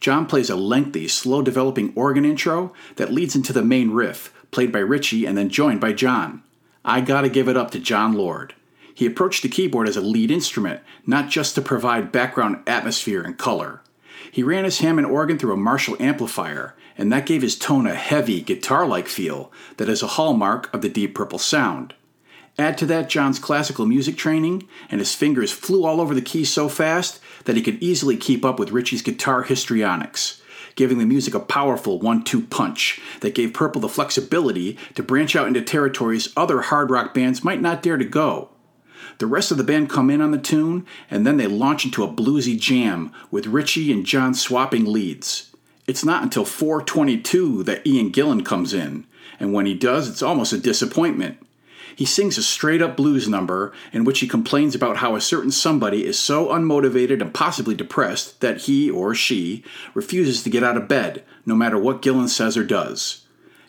Jon 0.00 0.24
plays 0.24 0.48
a 0.48 0.56
lengthy, 0.56 1.06
slow 1.06 1.42
developing 1.42 1.92
organ 1.94 2.24
intro 2.24 2.72
that 2.96 3.12
leads 3.12 3.36
into 3.36 3.52
the 3.52 3.62
main 3.62 3.90
riff, 3.90 4.32
played 4.52 4.72
by 4.72 4.78
Ritchie 4.78 5.26
and 5.26 5.36
then 5.36 5.50
joined 5.50 5.82
by 5.82 5.92
Jon. 5.92 6.42
I 6.82 7.02
gotta 7.02 7.28
give 7.28 7.46
it 7.46 7.58
up 7.58 7.72
to 7.72 7.78
Jon 7.78 8.14
Lord. 8.14 8.54
He 8.94 9.04
approached 9.04 9.42
the 9.42 9.50
keyboard 9.50 9.86
as 9.86 9.98
a 9.98 10.00
lead 10.00 10.30
instrument, 10.30 10.80
not 11.04 11.28
just 11.28 11.54
to 11.56 11.60
provide 11.60 12.10
background 12.10 12.62
atmosphere 12.66 13.20
and 13.20 13.36
color. 13.36 13.82
He 14.30 14.42
ran 14.42 14.64
his 14.64 14.78
Hammond 14.78 15.08
organ 15.08 15.38
through 15.38 15.52
a 15.52 15.58
Marshall 15.58 15.98
amplifier, 16.00 16.74
and 16.96 17.12
that 17.12 17.26
gave 17.26 17.42
his 17.42 17.58
tone 17.58 17.86
a 17.86 17.94
heavy, 17.94 18.40
guitar 18.40 18.86
like 18.86 19.08
feel 19.08 19.52
that 19.76 19.90
is 19.90 20.02
a 20.02 20.16
hallmark 20.16 20.72
of 20.72 20.80
the 20.80 20.88
Deep 20.88 21.14
Purple 21.14 21.38
sound. 21.38 21.92
Add 22.58 22.76
to 22.78 22.86
that 22.86 23.08
Jon's 23.08 23.38
classical 23.38 23.86
music 23.86 24.16
training, 24.16 24.68
and 24.90 25.00
his 25.00 25.14
fingers 25.14 25.50
flew 25.52 25.84
all 25.84 26.00
over 26.00 26.14
the 26.14 26.20
keys 26.20 26.50
so 26.50 26.68
fast 26.68 27.18
that 27.44 27.56
he 27.56 27.62
could 27.62 27.82
easily 27.82 28.16
keep 28.16 28.44
up 28.44 28.58
with 28.58 28.72
Ritchie's 28.72 29.02
guitar 29.02 29.42
histrionics, 29.42 30.42
giving 30.74 30.98
the 30.98 31.06
music 31.06 31.34
a 31.34 31.40
powerful 31.40 31.98
one 31.98 32.22
two 32.22 32.42
punch 32.42 33.00
that 33.20 33.34
gave 33.34 33.54
Purple 33.54 33.80
the 33.80 33.88
flexibility 33.88 34.76
to 34.94 35.02
branch 35.02 35.34
out 35.34 35.46
into 35.46 35.62
territories 35.62 36.32
other 36.36 36.60
hard 36.60 36.90
rock 36.90 37.14
bands 37.14 37.42
might 37.42 37.62
not 37.62 37.82
dare 37.82 37.96
to 37.96 38.04
go. 38.04 38.50
The 39.18 39.26
rest 39.26 39.50
of 39.50 39.56
the 39.56 39.64
band 39.64 39.88
come 39.88 40.10
in 40.10 40.20
on 40.20 40.30
the 40.30 40.38
tune, 40.38 40.86
and 41.10 41.26
then 41.26 41.38
they 41.38 41.46
launch 41.46 41.84
into 41.84 42.04
a 42.04 42.12
bluesy 42.12 42.58
jam 42.58 43.12
with 43.30 43.46
Ritchie 43.46 43.92
and 43.92 44.04
Jon 44.04 44.34
swapping 44.34 44.84
leads. 44.84 45.54
It's 45.86 46.04
not 46.04 46.22
until 46.22 46.44
422 46.44 47.62
that 47.64 47.86
Ian 47.86 48.12
Gillan 48.12 48.44
comes 48.44 48.74
in, 48.74 49.06
and 49.40 49.52
when 49.52 49.66
he 49.66 49.74
does, 49.74 50.08
it's 50.08 50.22
almost 50.22 50.52
a 50.52 50.58
disappointment. 50.58 51.38
He 51.94 52.04
sings 52.04 52.38
a 52.38 52.42
straight 52.42 52.82
up 52.82 52.96
blues 52.96 53.28
number 53.28 53.72
in 53.92 54.04
which 54.04 54.20
he 54.20 54.28
complains 54.28 54.74
about 54.74 54.98
how 54.98 55.14
a 55.14 55.20
certain 55.20 55.50
somebody 55.50 56.04
is 56.04 56.18
so 56.18 56.48
unmotivated 56.48 57.20
and 57.20 57.34
possibly 57.34 57.74
depressed 57.74 58.40
that 58.40 58.62
he 58.62 58.90
or 58.90 59.14
she 59.14 59.64
refuses 59.94 60.42
to 60.42 60.50
get 60.50 60.62
out 60.62 60.76
of 60.76 60.88
bed, 60.88 61.24
no 61.44 61.54
matter 61.54 61.78
what 61.78 62.02
Gillan 62.02 62.28
says 62.28 62.56
or 62.56 62.64
does. 62.64 63.26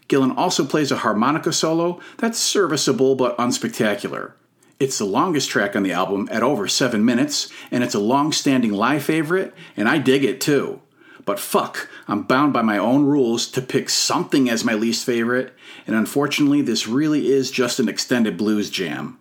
Gillan 0.08 0.38
also 0.38 0.66
plays 0.66 0.92
a 0.92 0.98
harmonica 0.98 1.52
solo 1.52 2.00
that's 2.18 2.38
serviceable 2.38 3.16
but 3.16 3.38
unspectacular. 3.38 4.34
It's 4.80 4.98
the 4.98 5.06
longest 5.06 5.50
track 5.50 5.76
on 5.76 5.84
the 5.84 5.94
album 5.94 6.28
at 6.32 6.44
over 6.44 6.68
7 6.68 7.04
minutes, 7.06 7.50
and 7.72 7.84
it's 7.84 7.96
a 7.96 8.00
long 8.00 8.32
standing 8.32 8.74
live 8.74 9.04
favorite, 9.04 9.54
and 9.78 9.88
I 9.88 9.98
dig 9.98 10.24
it 10.24 10.42
too. 10.42 10.82
But 11.26 11.40
fuck, 11.40 11.90
I'm 12.08 12.24
bound 12.24 12.52
by 12.52 12.62
my 12.62 12.78
own 12.78 13.06
rules 13.06 13.48
to 13.52 13.62
pick 13.62 13.90
something 13.90 14.50
as 14.50 14.66
my 14.66 14.74
least 14.74 15.06
favorite, 15.06 15.54
and 15.88 15.96
unfortunately, 15.96 16.62
this 16.62 16.88
really 16.88 17.32
is 17.32 17.50
just 17.50 17.80
an 17.80 17.88
extended 17.88 18.38
blues 18.38 18.70
jam. 18.70 19.18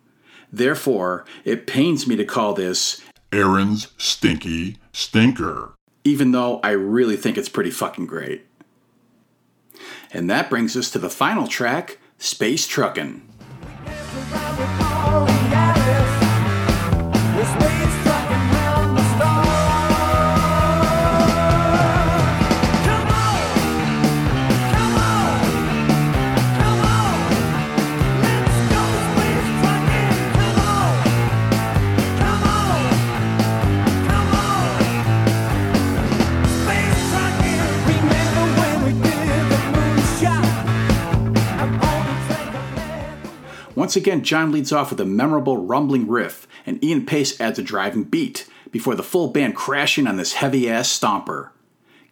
Therefore, 0.52 1.25
it 1.44 1.66
pains 1.66 2.06
me 2.06 2.16
to 2.16 2.25
call 2.25 2.54
this, 2.54 3.00
Aaron's 3.30 3.88
Stinky 3.97 4.78
Stinker. 4.92 5.75
even 6.04 6.32
though 6.32 6.59
I 6.64 6.71
really 6.73 7.16
think 7.16 7.38
it's 7.38 7.49
pretty 7.49 7.71
fucking 7.71 8.06
great. 8.06 8.47
And 10.12 10.28
that 10.28 10.50
brings 10.50 10.76
us 10.76 10.90
to 10.90 10.99
the 10.99 11.09
final 11.09 11.47
track, 11.47 11.99
Space 12.18 12.66
Truckin'. 12.66 13.23
Once 43.82 43.96
again, 43.96 44.22
Jon 44.22 44.52
leads 44.52 44.70
off 44.70 44.90
with 44.90 45.00
a 45.00 45.04
memorable 45.04 45.56
rumbling 45.56 46.06
riff, 46.06 46.46
and 46.64 46.82
Ian 46.84 47.04
Paice 47.04 47.40
adds 47.40 47.58
a 47.58 47.64
driving 47.64 48.04
beat 48.04 48.48
before 48.70 48.94
the 48.94 49.02
full 49.02 49.26
band 49.26 49.56
crashing 49.56 50.06
on 50.06 50.16
this 50.16 50.34
heavy 50.34 50.70
ass 50.70 50.88
stomper. 50.88 51.50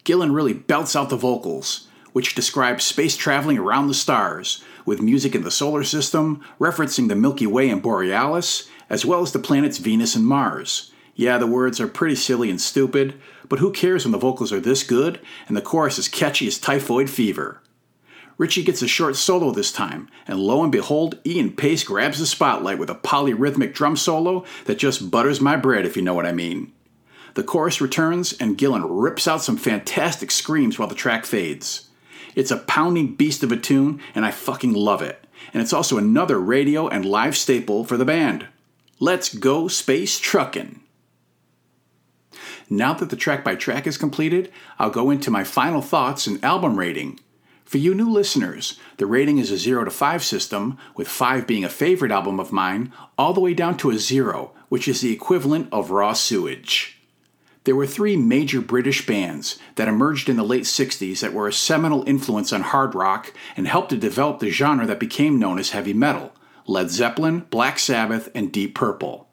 Gillan 0.05 0.35
really 0.35 0.53
belts 0.53 0.97
out 0.97 1.11
the 1.11 1.17
vocals, 1.17 1.87
which 2.13 2.35
describe 2.35 2.81
space 2.81 3.17
traveling 3.17 3.57
around 3.57 3.87
the 3.87 3.95
stars, 3.95 4.65
with 4.85 5.01
music 5.01 5.33
in 5.33 5.45
the 5.45 5.51
solar 5.53 5.85
system 5.85 6.45
referencing 6.59 7.07
the 7.07 7.15
Milky 7.15 7.47
Way 7.47 7.71
and 7.71 7.81
Borealis, 7.81 8.69
as 8.89 9.07
well 9.07 9.23
as 9.23 9.31
the 9.31 9.39
planets 9.39 9.79
Venus 9.79 10.17
and 10.17 10.27
Mars. 10.27 10.91
Yeah, 11.15 11.39
the 11.39 11.47
words 11.47 11.81
are 11.81 11.87
pretty 11.87 12.17
silly 12.17 12.51
and 12.51 12.61
stupid, 12.61 13.15
but 13.49 13.61
who 13.61 13.71
cares 13.71 14.05
when 14.05 14.11
the 14.11 14.19
vocals 14.19 14.53
are 14.53 14.59
this 14.59 14.83
good 14.83 15.21
and 15.47 15.57
the 15.57 15.63
chorus 15.63 16.01
is 16.01 16.09
catchy 16.09 16.49
as 16.49 16.59
typhoid 16.59 17.09
fever? 17.09 17.61
Ritchie 18.41 18.63
gets 18.63 18.81
a 18.81 18.89
short 18.89 19.17
solo 19.17 19.51
this 19.51 19.71
time, 19.71 20.09
and 20.27 20.41
lo 20.41 20.63
and 20.63 20.73
behold, 20.73 21.19
Ian 21.27 21.53
Paice 21.53 21.85
grabs 21.85 22.19
the 22.19 22.25
spotlight 22.25 22.79
with 22.79 22.89
a 22.89 22.95
polyrhythmic 22.95 23.75
drum 23.75 23.97
solo 23.97 24.47
that 24.65 24.79
just 24.79 25.11
butters 25.11 25.43
my 25.43 25.57
bread, 25.57 25.85
if 25.85 25.95
you 25.95 26.01
know 26.01 26.15
what 26.15 26.25
I 26.25 26.33
mean. 26.33 26.73
The 27.35 27.43
chorus 27.43 27.83
returns, 27.83 28.33
and 28.33 28.57
Gillan 28.57 28.87
rips 28.89 29.29
out 29.29 29.43
some 29.43 29.59
fantastic 29.59 30.31
screams 30.31 30.79
while 30.79 30.89
the 30.89 30.95
track 30.95 31.27
fades. 31.27 31.91
It's 32.35 32.51
a 32.51 32.57
pounding 32.57 33.15
beast 33.15 33.43
of 33.43 33.53
a 33.53 33.59
tune, 33.59 34.01
and 34.15 34.25
I 34.25 34.31
fucking 34.31 34.73
love 34.73 35.03
it. 35.03 35.23
And 35.53 35.63
it's 35.63 35.75
also 35.75 35.99
another 35.99 36.41
radio 36.41 36.89
and 36.89 37.05
live 37.05 37.37
staple 37.37 37.85
for 37.85 37.99
the 37.99 38.07
band. 38.07 38.47
Let's 38.99 39.35
go 39.35 39.69
space 39.69 40.19
truckin'. 40.19 40.81
Now 42.71 42.95
that 42.95 43.11
the 43.11 43.17
track 43.17 43.45
by 43.45 43.57
track 43.57 43.87
is 43.87 43.99
completed, 43.99 44.51
I'll 44.79 44.89
go 44.89 45.11
into 45.11 45.31
my 45.31 45.45
final 45.45 45.83
thoughts 45.83 46.27
and 46.27 46.43
album 46.43 46.79
rating. 46.79 47.21
For 47.71 47.79
you 47.79 47.95
new 47.95 48.11
listeners, 48.11 48.81
the 48.97 49.07
rating 49.07 49.39
is 49.39 49.53
a 49.53 49.57
0 49.57 49.85
to 49.85 49.93
5 49.93 50.25
system, 50.25 50.77
with 50.97 51.07
5 51.07 51.47
being 51.47 51.65
a 51.65 51.69
favorite 51.69 52.11
album 52.11 52.41
of 52.41 52.51
mine, 52.51 52.93
all 53.17 53.33
the 53.33 53.39
way 53.39 53.55
down 53.55 53.77
to 53.77 53.91
a 53.91 53.97
0, 53.97 54.51
which 54.69 54.89
is 54.89 55.01
the 55.01 55.13
equivalent 55.13 55.69
of 55.71 55.93
raw 55.93 56.13
sewage. 56.13 57.01
There 57.63 57.77
were 57.77 57.87
three 57.87 58.17
major 58.17 58.61
British 58.61 59.07
bands 59.07 59.57
that 59.77 59.87
emerged 59.87 60.29
in 60.29 60.35
the 60.35 60.43
late 60.43 60.65
60s 60.65 61.21
that 61.21 61.33
were 61.33 61.47
a 61.47 61.53
seminal 61.53 62.03
influence 62.09 62.53
on 62.53 62.63
hard 62.63 62.97
rock 62.97 63.33
and 63.57 63.69
helped 63.69 63.91
to 63.91 63.97
develop 63.97 64.41
the 64.41 64.51
genre 64.51 64.85
that 64.87 64.99
became 64.99 65.39
known 65.39 65.57
as 65.57 65.71
heavy 65.71 65.93
metal 65.93 66.33
Led 66.67 66.91
Zeppelin, 66.91 67.47
Black 67.51 67.79
Sabbath, 67.79 68.31
and 68.35 68.51
Deep 68.51 68.75
Purple. 68.75 69.29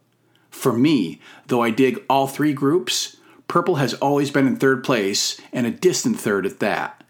For 0.51 0.71
me, 0.71 1.19
though 1.47 1.63
I 1.63 1.71
dig 1.71 2.03
all 2.07 2.27
three 2.27 2.53
groups, 2.53 3.17
Purple 3.47 3.77
has 3.77 3.95
always 3.95 4.29
been 4.29 4.45
in 4.45 4.57
third 4.57 4.83
place, 4.83 5.41
and 5.51 5.65
a 5.65 5.71
distant 5.71 6.19
third 6.19 6.45
at 6.45 6.59
that. 6.59 7.03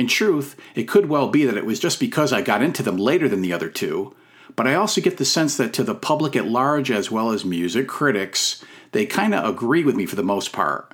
In 0.00 0.06
truth, 0.06 0.56
it 0.74 0.88
could 0.88 1.10
well 1.10 1.28
be 1.28 1.44
that 1.44 1.58
it 1.58 1.66
was 1.66 1.78
just 1.78 2.00
because 2.00 2.32
I 2.32 2.40
got 2.40 2.62
into 2.62 2.82
them 2.82 2.96
later 2.96 3.28
than 3.28 3.42
the 3.42 3.52
other 3.52 3.68
two, 3.68 4.16
but 4.56 4.66
I 4.66 4.74
also 4.74 5.02
get 5.02 5.18
the 5.18 5.26
sense 5.26 5.58
that 5.58 5.74
to 5.74 5.84
the 5.84 5.94
public 5.94 6.34
at 6.34 6.48
large, 6.48 6.90
as 6.90 7.10
well 7.10 7.32
as 7.32 7.44
music 7.44 7.86
critics, 7.86 8.64
they 8.92 9.04
kinda 9.04 9.46
agree 9.46 9.84
with 9.84 9.94
me 9.94 10.06
for 10.06 10.16
the 10.16 10.22
most 10.22 10.52
part. 10.52 10.90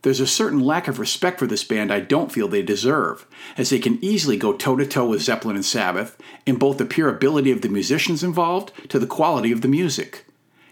There's 0.00 0.20
a 0.20 0.26
certain 0.26 0.60
lack 0.60 0.88
of 0.88 0.98
respect 0.98 1.38
for 1.38 1.46
this 1.46 1.64
band 1.64 1.92
I 1.92 2.00
don't 2.00 2.32
feel 2.32 2.48
they 2.48 2.62
deserve, 2.62 3.26
as 3.58 3.68
they 3.68 3.78
can 3.78 4.02
easily 4.02 4.38
go 4.38 4.54
toe 4.54 4.76
to 4.76 4.86
toe 4.86 5.04
with 5.04 5.20
Zeppelin 5.20 5.56
and 5.56 5.64
Sabbath 5.64 6.16
in 6.46 6.56
both 6.56 6.78
the 6.78 6.86
pure 6.86 7.10
ability 7.10 7.50
of 7.50 7.60
the 7.60 7.68
musicians 7.68 8.24
involved 8.24 8.72
to 8.88 8.98
the 8.98 9.06
quality 9.06 9.52
of 9.52 9.60
the 9.60 9.68
music. 9.68 10.24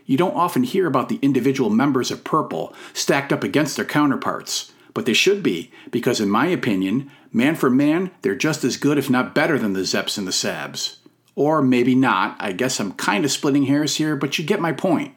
You 0.07 0.17
don't 0.17 0.35
often 0.35 0.63
hear 0.63 0.87
about 0.87 1.11
the 1.11 1.19
individual 1.21 1.69
members 1.69 2.11
of 2.11 2.25
Purple 2.25 2.75
stacked 2.95 3.31
up 3.31 3.45
against 3.45 3.77
their 3.77 3.85
counterparts, 3.85 4.73
but 4.95 5.07
they 5.07 5.13
should 5.13 5.43
be, 5.43 5.71
because 5.91 6.21
in 6.21 6.31
my 6.31 6.47
opinion, 6.47 7.11
man 7.33 7.57
for 7.57 7.69
man, 7.69 8.11
they're 8.23 8.35
just 8.35 8.65
as 8.65 8.77
good, 8.77 8.97
if 8.97 9.11
not 9.11 9.35
better, 9.35 9.59
than 9.59 9.73
the 9.73 9.81
Zeps 9.81 10.17
and 10.17 10.27
the 10.27 10.33
Sabs. 10.33 10.99
Or 11.35 11.61
maybe 11.61 11.97
not, 11.97 12.37
I 12.39 12.53
guess 12.53 12.79
I'm 12.79 12.93
kind 12.93 13.25
of 13.25 13.33
splitting 13.33 13.65
hairs 13.65 13.97
here, 13.97 14.15
but 14.15 14.39
you 14.39 14.45
get 14.45 14.61
my 14.61 14.73
point. 14.73 15.15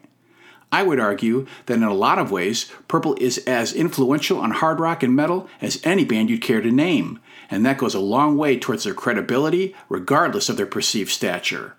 I 0.70 0.82
would 0.82 1.00
argue 1.00 1.46
that 1.66 1.76
in 1.76 1.82
a 1.82 1.94
lot 1.94 2.18
of 2.18 2.30
ways, 2.30 2.70
Purple 2.88 3.16
is 3.20 3.38
as 3.46 3.72
influential 3.72 4.38
on 4.38 4.50
hard 4.50 4.80
rock 4.80 5.02
and 5.02 5.16
metal 5.16 5.48
as 5.62 5.80
any 5.84 6.04
band 6.04 6.28
you'd 6.28 6.42
care 6.42 6.60
to 6.60 6.70
name, 6.70 7.20
and 7.50 7.64
that 7.64 7.78
goes 7.78 7.94
a 7.94 8.00
long 8.00 8.36
way 8.36 8.58
towards 8.58 8.84
their 8.84 8.94
credibility, 8.94 9.74
regardless 9.88 10.48
of 10.48 10.56
their 10.56 10.66
perceived 10.66 11.10
stature. 11.10 11.74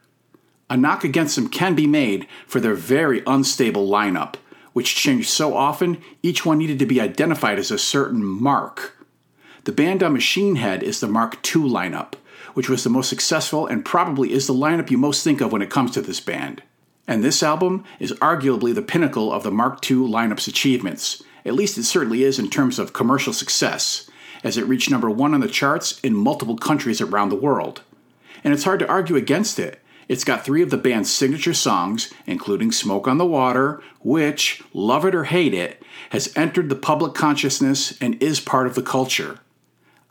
A 0.71 0.77
knock 0.77 1.03
against 1.03 1.35
them 1.35 1.49
can 1.49 1.75
be 1.75 1.85
made 1.85 2.27
for 2.47 2.59
their 2.59 2.73
very 2.73 3.21
unstable 3.27 3.87
lineup, 3.87 4.35
which 4.79 4.95
changed 4.95 5.29
so 5.29 5.57
often 5.57 6.01
each 6.23 6.45
one 6.45 6.57
needed 6.57 6.79
to 6.79 6.85
be 6.85 7.01
identified 7.01 7.59
as 7.59 7.69
a 7.69 7.77
certain 7.77 8.23
mark. 8.23 8.95
The 9.65 9.73
band 9.73 10.01
on 10.01 10.13
Machine 10.13 10.55
Head 10.55 10.83
is 10.83 11.01
the 11.01 11.07
Mark 11.09 11.33
II 11.45 11.63
lineup, 11.63 12.13
which 12.53 12.69
was 12.69 12.85
the 12.85 12.89
most 12.89 13.09
successful 13.09 13.67
and 13.67 13.83
probably 13.83 14.31
is 14.31 14.47
the 14.47 14.53
lineup 14.53 14.89
you 14.89 14.97
most 14.97 15.21
think 15.21 15.41
of 15.41 15.51
when 15.51 15.61
it 15.61 15.69
comes 15.69 15.91
to 15.91 16.01
this 16.01 16.21
band. 16.21 16.63
And 17.09 17.21
this 17.21 17.43
album 17.43 17.83
is 17.99 18.13
arguably 18.21 18.73
the 18.73 18.81
pinnacle 18.81 19.33
of 19.33 19.43
the 19.43 19.51
Mark 19.51 19.83
II 19.91 19.97
lineup's 19.97 20.47
achievements. 20.47 21.21
At 21.43 21.55
least 21.55 21.77
it 21.77 21.83
certainly 21.83 22.23
is 22.23 22.39
in 22.39 22.49
terms 22.49 22.79
of 22.79 22.93
commercial 22.93 23.33
success, 23.33 24.09
as 24.45 24.57
it 24.57 24.65
reached 24.65 24.89
number 24.89 25.09
one 25.09 25.33
on 25.33 25.41
the 25.41 25.49
charts 25.49 25.99
in 25.99 26.15
multiple 26.15 26.55
countries 26.55 27.01
around 27.01 27.27
the 27.27 27.35
world. 27.35 27.81
And 28.45 28.53
it's 28.53 28.63
hard 28.63 28.79
to 28.79 28.87
argue 28.87 29.17
against 29.17 29.59
it. 29.59 29.81
It's 30.09 30.23
got 30.23 30.43
three 30.43 30.63
of 30.63 30.71
the 30.71 30.77
band's 30.77 31.11
signature 31.11 31.53
songs, 31.53 32.11
including 32.25 32.71
Smoke 32.71 33.07
on 33.07 33.19
the 33.19 33.25
Water, 33.25 33.81
which, 33.99 34.63
love 34.73 35.05
it 35.05 35.13
or 35.13 35.25
hate 35.25 35.53
it, 35.53 35.81
has 36.09 36.35
entered 36.35 36.69
the 36.69 36.75
public 36.75 37.13
consciousness 37.13 37.95
and 38.01 38.21
is 38.21 38.39
part 38.39 38.65
of 38.65 38.73
the 38.73 38.81
culture. 38.81 39.39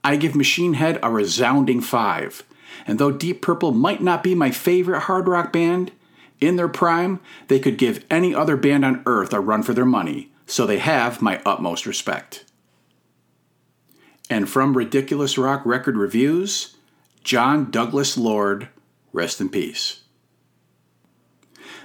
I 0.04 0.14
give 0.14 0.36
Machine 0.36 0.74
Head 0.74 1.00
a 1.02 1.10
resounding 1.10 1.80
5. 1.80 2.44
And 2.86 3.00
though 3.00 3.10
Deep 3.10 3.42
Purple 3.42 3.72
might 3.72 4.00
not 4.00 4.22
be 4.22 4.36
my 4.36 4.52
favorite 4.52 5.00
hard 5.00 5.26
rock 5.26 5.52
band, 5.52 5.90
in 6.40 6.54
their 6.54 6.68
prime, 6.68 7.18
they 7.48 7.58
could 7.58 7.76
give 7.76 8.04
any 8.08 8.32
other 8.32 8.56
band 8.56 8.84
on 8.84 9.02
earth 9.04 9.32
a 9.32 9.40
run 9.40 9.64
for 9.64 9.74
their 9.74 9.84
money, 9.84 10.30
so 10.46 10.64
they 10.64 10.78
have 10.78 11.20
my 11.20 11.42
utmost 11.44 11.86
respect. 11.86 12.44
And 14.30 14.48
from 14.48 14.76
Ridiculous 14.76 15.36
Rock 15.36 15.62
Record 15.66 15.96
Reviews, 15.96 16.76
Jon 17.24 17.70
Douglas 17.72 18.16
Lord, 18.16 18.68
rest 19.12 19.40
in 19.40 19.48
peace. 19.48 20.00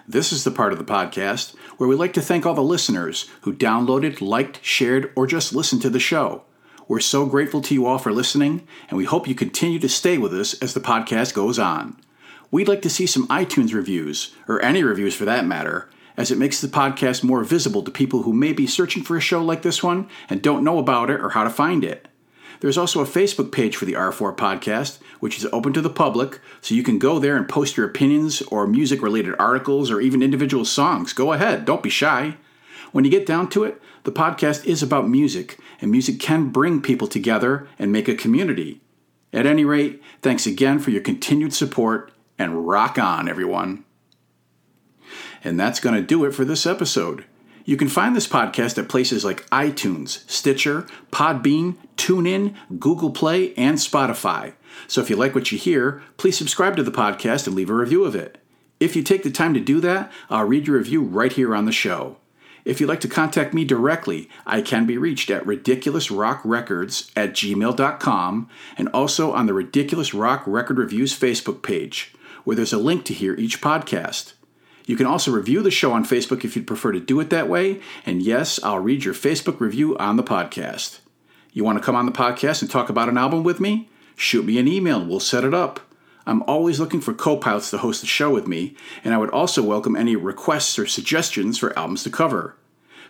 This 0.08 0.34
is 0.34 0.44
the 0.44 0.52
part 0.52 0.74
of 0.74 0.80
the 0.80 0.86
podcast 0.86 1.56
where 1.78 1.88
we 1.88 1.96
like 1.96 2.14
to 2.14 2.22
thank 2.22 2.46
all 2.46 2.54
the 2.54 2.62
listeners 2.62 3.30
who 3.42 3.54
downloaded, 3.54 4.22
liked, 4.22 4.64
shared, 4.64 5.12
or 5.16 5.26
just 5.26 5.56
listened 5.56 5.82
to 5.84 5.90
the 5.90 6.00
show. 6.00 6.44
We're 6.88 7.00
so 7.00 7.26
grateful 7.26 7.62
to 7.62 7.74
you 7.74 7.86
all 7.86 7.98
for 7.98 8.12
listening, 8.12 8.68
and 8.90 8.98
we 8.98 9.06
hope 9.06 9.28
you 9.28 9.36
continue 9.36 9.80
to 9.80 9.88
stay 9.88 10.18
with 10.18 10.34
us 10.34 10.54
as 10.56 10.74
the 10.74 10.82
podcast 10.82 11.34
goes 11.34 11.58
on. 11.58 12.00
We'd 12.52 12.68
like 12.68 12.82
to 12.82 12.90
see 12.90 13.08
some 13.08 13.28
iTunes 13.30 13.74
reviews, 13.74 14.36
or 14.48 14.62
any 14.62 14.84
reviews 14.84 15.16
for 15.16 15.26
that 15.26 15.46
matter, 15.46 15.90
as 16.18 16.30
it 16.30 16.38
makes 16.38 16.60
the 16.60 16.68
podcast 16.68 17.24
more 17.24 17.44
visible 17.44 17.82
to 17.84 17.90
people 17.90 18.24
who 18.24 18.34
may 18.34 18.54
be 18.54 18.68
searching 18.68 19.02
for 19.02 19.16
a 19.16 19.22
show 19.22 19.44
like 19.44 19.62
this 19.62 19.82
one 19.82 20.08
and 20.30 20.42
don't 20.42 20.64
know 20.64 20.78
about 20.78 21.10
it 21.10 21.22
or 21.22 21.30
how 21.30 21.44
to 21.44 21.50
find 21.50 21.84
it. 21.84 22.08
There's 22.64 22.78
also 22.78 23.02
a 23.02 23.06
Facebook 23.06 23.52
page 23.52 23.76
for 23.76 23.84
the 23.84 23.92
R4 23.92 24.38
podcast, 24.38 25.00
which 25.20 25.38
is 25.38 25.46
open 25.52 25.74
to 25.74 25.82
the 25.82 25.90
public, 25.90 26.40
so 26.62 26.74
you 26.74 26.82
can 26.82 26.98
go 26.98 27.20
there 27.20 27.36
and 27.36 27.48
post 27.48 27.76
your 27.76 27.86
opinions 27.86 28.42
or 28.44 28.66
music 28.66 29.02
related 29.02 29.36
articles 29.38 29.92
or 29.92 30.00
even 30.00 30.24
individual 30.24 30.64
songs. 30.64 31.12
Go 31.12 31.34
ahead, 31.34 31.66
don't 31.66 31.84
be 31.84 31.90
shy. 31.90 32.38
When 32.94 33.04
you 33.04 33.12
get 33.12 33.26
down 33.26 33.50
to 33.50 33.66
it, 33.66 33.82
the 34.06 34.14
podcast 34.14 34.64
is 34.64 34.82
about 34.82 35.10
music, 35.10 35.60
and 35.82 35.92
music 35.92 36.22
can 36.22 36.52
bring 36.52 36.82
people 36.82 37.10
together 37.10 37.68
and 37.78 37.92
make 37.92 38.08
a 38.08 38.16
community. 38.16 38.80
At 39.34 39.46
any 39.46 39.66
rate, 39.66 40.02
thanks 40.22 40.46
again 40.48 40.80
for 40.80 40.92
your 40.92 41.02
continued 41.02 41.54
support, 41.54 42.14
and 42.40 42.66
rock 42.66 42.98
on, 42.98 43.28
everyone. 43.28 43.84
And 45.44 45.60
that's 45.60 45.82
going 45.82 45.96
to 45.96 46.02
do 46.02 46.24
it 46.24 46.32
for 46.32 46.46
this 46.46 46.66
episode. 46.66 47.26
You 47.66 47.76
can 47.76 47.90
find 47.90 48.16
this 48.16 48.28
podcast 48.28 48.78
at 48.78 48.88
places 48.88 49.26
like 49.26 49.50
iTunes, 49.50 50.30
Stitcher, 50.30 50.88
Podbean, 51.12 51.76
TuneIn, 51.96 52.56
Google 52.80 53.12
Play, 53.12 53.54
and 53.56 53.78
Spotify. 53.78 54.54
So 54.88 55.02
if 55.02 55.10
you 55.10 55.16
like 55.16 55.36
what 55.36 55.52
you 55.52 55.58
hear, 55.58 56.02
please 56.18 56.38
subscribe 56.38 56.76
to 56.78 56.84
the 56.84 56.92
podcast 56.92 57.48
and 57.48 57.56
leave 57.56 57.70
a 57.70 57.76
review 57.76 58.04
of 58.04 58.16
it. 58.16 58.38
If 58.80 58.96
you 58.96 59.04
take 59.04 59.24
the 59.24 59.32
time 59.32 59.54
to 59.54 59.60
do 59.60 59.80
that, 59.82 60.12
I'll 60.30 60.46
read 60.46 60.68
your 60.68 60.78
review 60.78 61.02
right 61.04 61.32
here 61.32 61.56
on 61.56 61.66
the 61.66 61.72
show. 61.72 62.18
If 62.66 62.80
you'd 62.80 62.88
like 62.88 63.02
to 63.02 63.10
contact 63.10 63.54
me 63.54 63.66
directly, 63.66 64.30
I 64.46 64.62
can 64.62 64.86
be 64.86 64.98
reached 64.98 65.30
at 65.30 65.46
ridiculousrockrecords 65.46 67.12
at 67.16 67.34
gmail.com 67.34 68.50
and 68.78 68.88
also 68.90 69.34
on 69.34 69.48
the 69.48 69.54
Ridiculous 69.54 70.14
Rock 70.14 70.44
Record 70.46 70.78
Reviews 70.78 71.18
Facebook 71.18 71.62
page, 71.62 72.14
where 72.46 72.56
there's 72.56 72.74
a 72.74 72.78
link 72.78 73.04
to 73.06 73.14
hear 73.14 73.36
each 73.36 73.62
podcast. 73.62 74.34
You 74.86 74.96
can 74.96 75.06
also 75.06 75.32
review 75.32 75.62
the 75.62 75.72
show 75.72 75.92
on 75.94 76.06
Facebook 76.06 76.44
if 76.44 76.56
you'd 76.56 76.68
prefer 76.68 76.92
to 76.92 77.00
do 77.00 77.20
it 77.20 77.30
that 77.30 77.50
way, 77.50 77.82
and 78.06 78.22
yes, 78.22 78.62
I'll 78.64 78.80
read 78.80 79.04
your 79.04 79.14
Facebook 79.14 79.60
review 79.60 79.98
on 79.98 80.18
the 80.18 80.24
podcast. 80.24 81.00
You 81.54 81.64
want 81.64 81.78
to 81.78 81.84
come 81.84 81.96
on 81.96 82.08
the 82.08 82.12
podcast 82.12 82.64
and 82.64 82.70
talk 82.70 82.90
about 82.90 83.10
an 83.10 83.18
album 83.18 83.44
with 83.44 83.60
me? 83.60 83.88
Shoot 84.16 84.44
me 84.44 84.58
an 84.58 84.68
email 84.68 85.00
and 85.02 85.10
we'll 85.10 85.20
set 85.20 85.44
it 85.44 85.54
up. 85.54 85.80
I'm 86.26 86.42
always 86.44 86.80
looking 86.80 87.00
for 87.00 87.14
co 87.14 87.38
pilots 87.38 87.70
to 87.70 87.78
host 87.78 88.02
the 88.02 88.08
show 88.08 88.32
with 88.32 88.48
me, 88.48 88.76
and 89.04 89.14
I 89.14 89.18
would 89.18 89.30
also 89.30 89.62
welcome 89.62 89.96
any 89.96 90.16
requests 90.16 90.80
or 90.80 90.88
suggestions 90.88 91.60
for 91.60 91.78
albums 91.78 92.04
to 92.04 92.10
cover. 92.10 92.56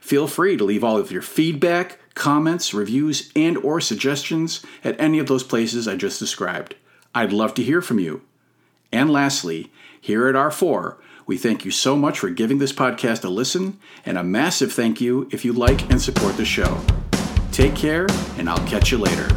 Feel 0.01 0.27
free 0.27 0.58
to 0.58 0.63
leave 0.65 0.84
all 0.84 0.97
of 0.97 1.12
your 1.12 1.21
feedback, 1.21 1.99
comments, 2.15 2.73
reviews, 2.73 3.32
and 3.36 3.58
or 3.60 3.79
suggestions 3.79 4.65
at 4.84 4.99
any 4.99 5.19
of 5.19 5.27
those 5.27 5.43
places 5.43 5.88
I 5.88 5.95
just 5.95 6.19
described. 6.19 6.75
I'd 7.15 7.32
love 7.32 7.53
to 7.53 7.63
hear 7.63 7.82
from 7.82 7.99
you. 7.99 8.23
And 8.91 9.10
lastly, 9.10 9.71
here 10.01 10.27
at 10.27 10.36
R4, 10.36 10.97
we 11.25 11.38
thank 11.38 11.63
you 11.63 11.71
so 11.71 11.95
much 11.95 12.19
for 12.19 12.29
giving 12.29 12.58
this 12.58 12.73
podcast 12.73 13.23
a 13.23 13.29
listen, 13.29 13.79
and 14.06 14.17
a 14.17 14.23
massive 14.23 14.73
thank 14.73 14.99
you 14.99 15.29
if 15.32 15.45
you 15.45 15.53
like 15.53 15.89
and 15.89 16.01
support 16.01 16.36
the 16.36 16.45
show. 16.45 16.82
Take 17.54 17.76
care, 17.76 18.08
and 18.39 18.50
I'll 18.50 18.68
catch 18.68 18.92
you 18.92 18.98
later. 18.98 19.28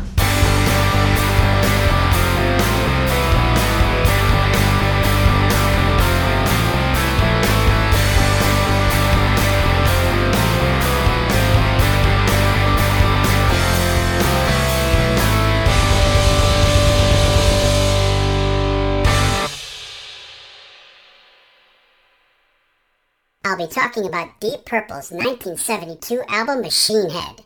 I'll 23.45 23.59
be 23.59 23.67
talking 23.67 24.07
about 24.07 24.41
Deep 24.41 24.65
Purple's 24.65 25.13
1972 25.13 26.23
album 26.31 26.63
Machine 26.63 27.11
Head. 27.11 27.43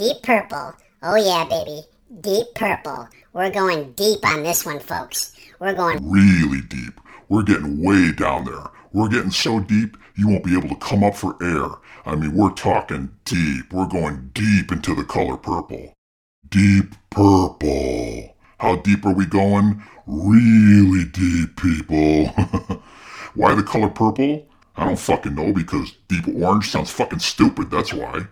Deep 0.00 0.22
Purple, 0.22 0.72
oh 1.02 1.16
yeah, 1.16 1.44
baby, 1.44 1.82
Deep 2.22 2.46
Purple. 2.54 3.06
We're 3.34 3.50
going 3.50 3.92
deep 3.92 4.24
on 4.24 4.42
this 4.42 4.64
one, 4.64 4.80
folks. 4.80 5.36
We're 5.58 5.74
going 5.74 6.10
Really 6.10 6.62
deep. 6.62 6.98
We're 7.28 7.42
getting 7.42 7.84
way 7.84 8.10
down 8.10 8.46
there. 8.46 8.70
We're 8.94 9.10
getting 9.10 9.30
so 9.30 9.60
deep 9.60 9.98
you 10.16 10.26
won't 10.26 10.44
be 10.44 10.56
able 10.56 10.70
to 10.70 10.76
come 10.76 11.04
up 11.04 11.16
for 11.16 11.36
air. 11.42 11.68
I 12.06 12.16
mean, 12.16 12.34
we're 12.34 12.52
talking 12.52 13.10
deep. 13.26 13.74
We're 13.74 13.88
going 13.88 14.30
deep 14.32 14.72
into 14.72 14.94
the 14.94 15.04
color 15.04 15.36
purple. 15.36 15.92
Deep 16.48 16.94
purple. 17.10 18.34
How 18.58 18.76
deep 18.76 19.04
are 19.04 19.12
we 19.12 19.26
going? 19.26 19.82
Really 20.06 21.04
deep, 21.12 21.60
people. 21.60 22.28
why 23.34 23.54
the 23.54 23.62
color 23.62 23.90
purple? 23.90 24.48
I 24.78 24.86
don't 24.86 24.98
fucking 24.98 25.34
know 25.34 25.52
because 25.52 25.92
deep 26.08 26.26
orange 26.26 26.70
sounds 26.70 26.90
fucking 26.90 27.18
stupid, 27.18 27.70
that's 27.70 27.92
why. 27.92 28.28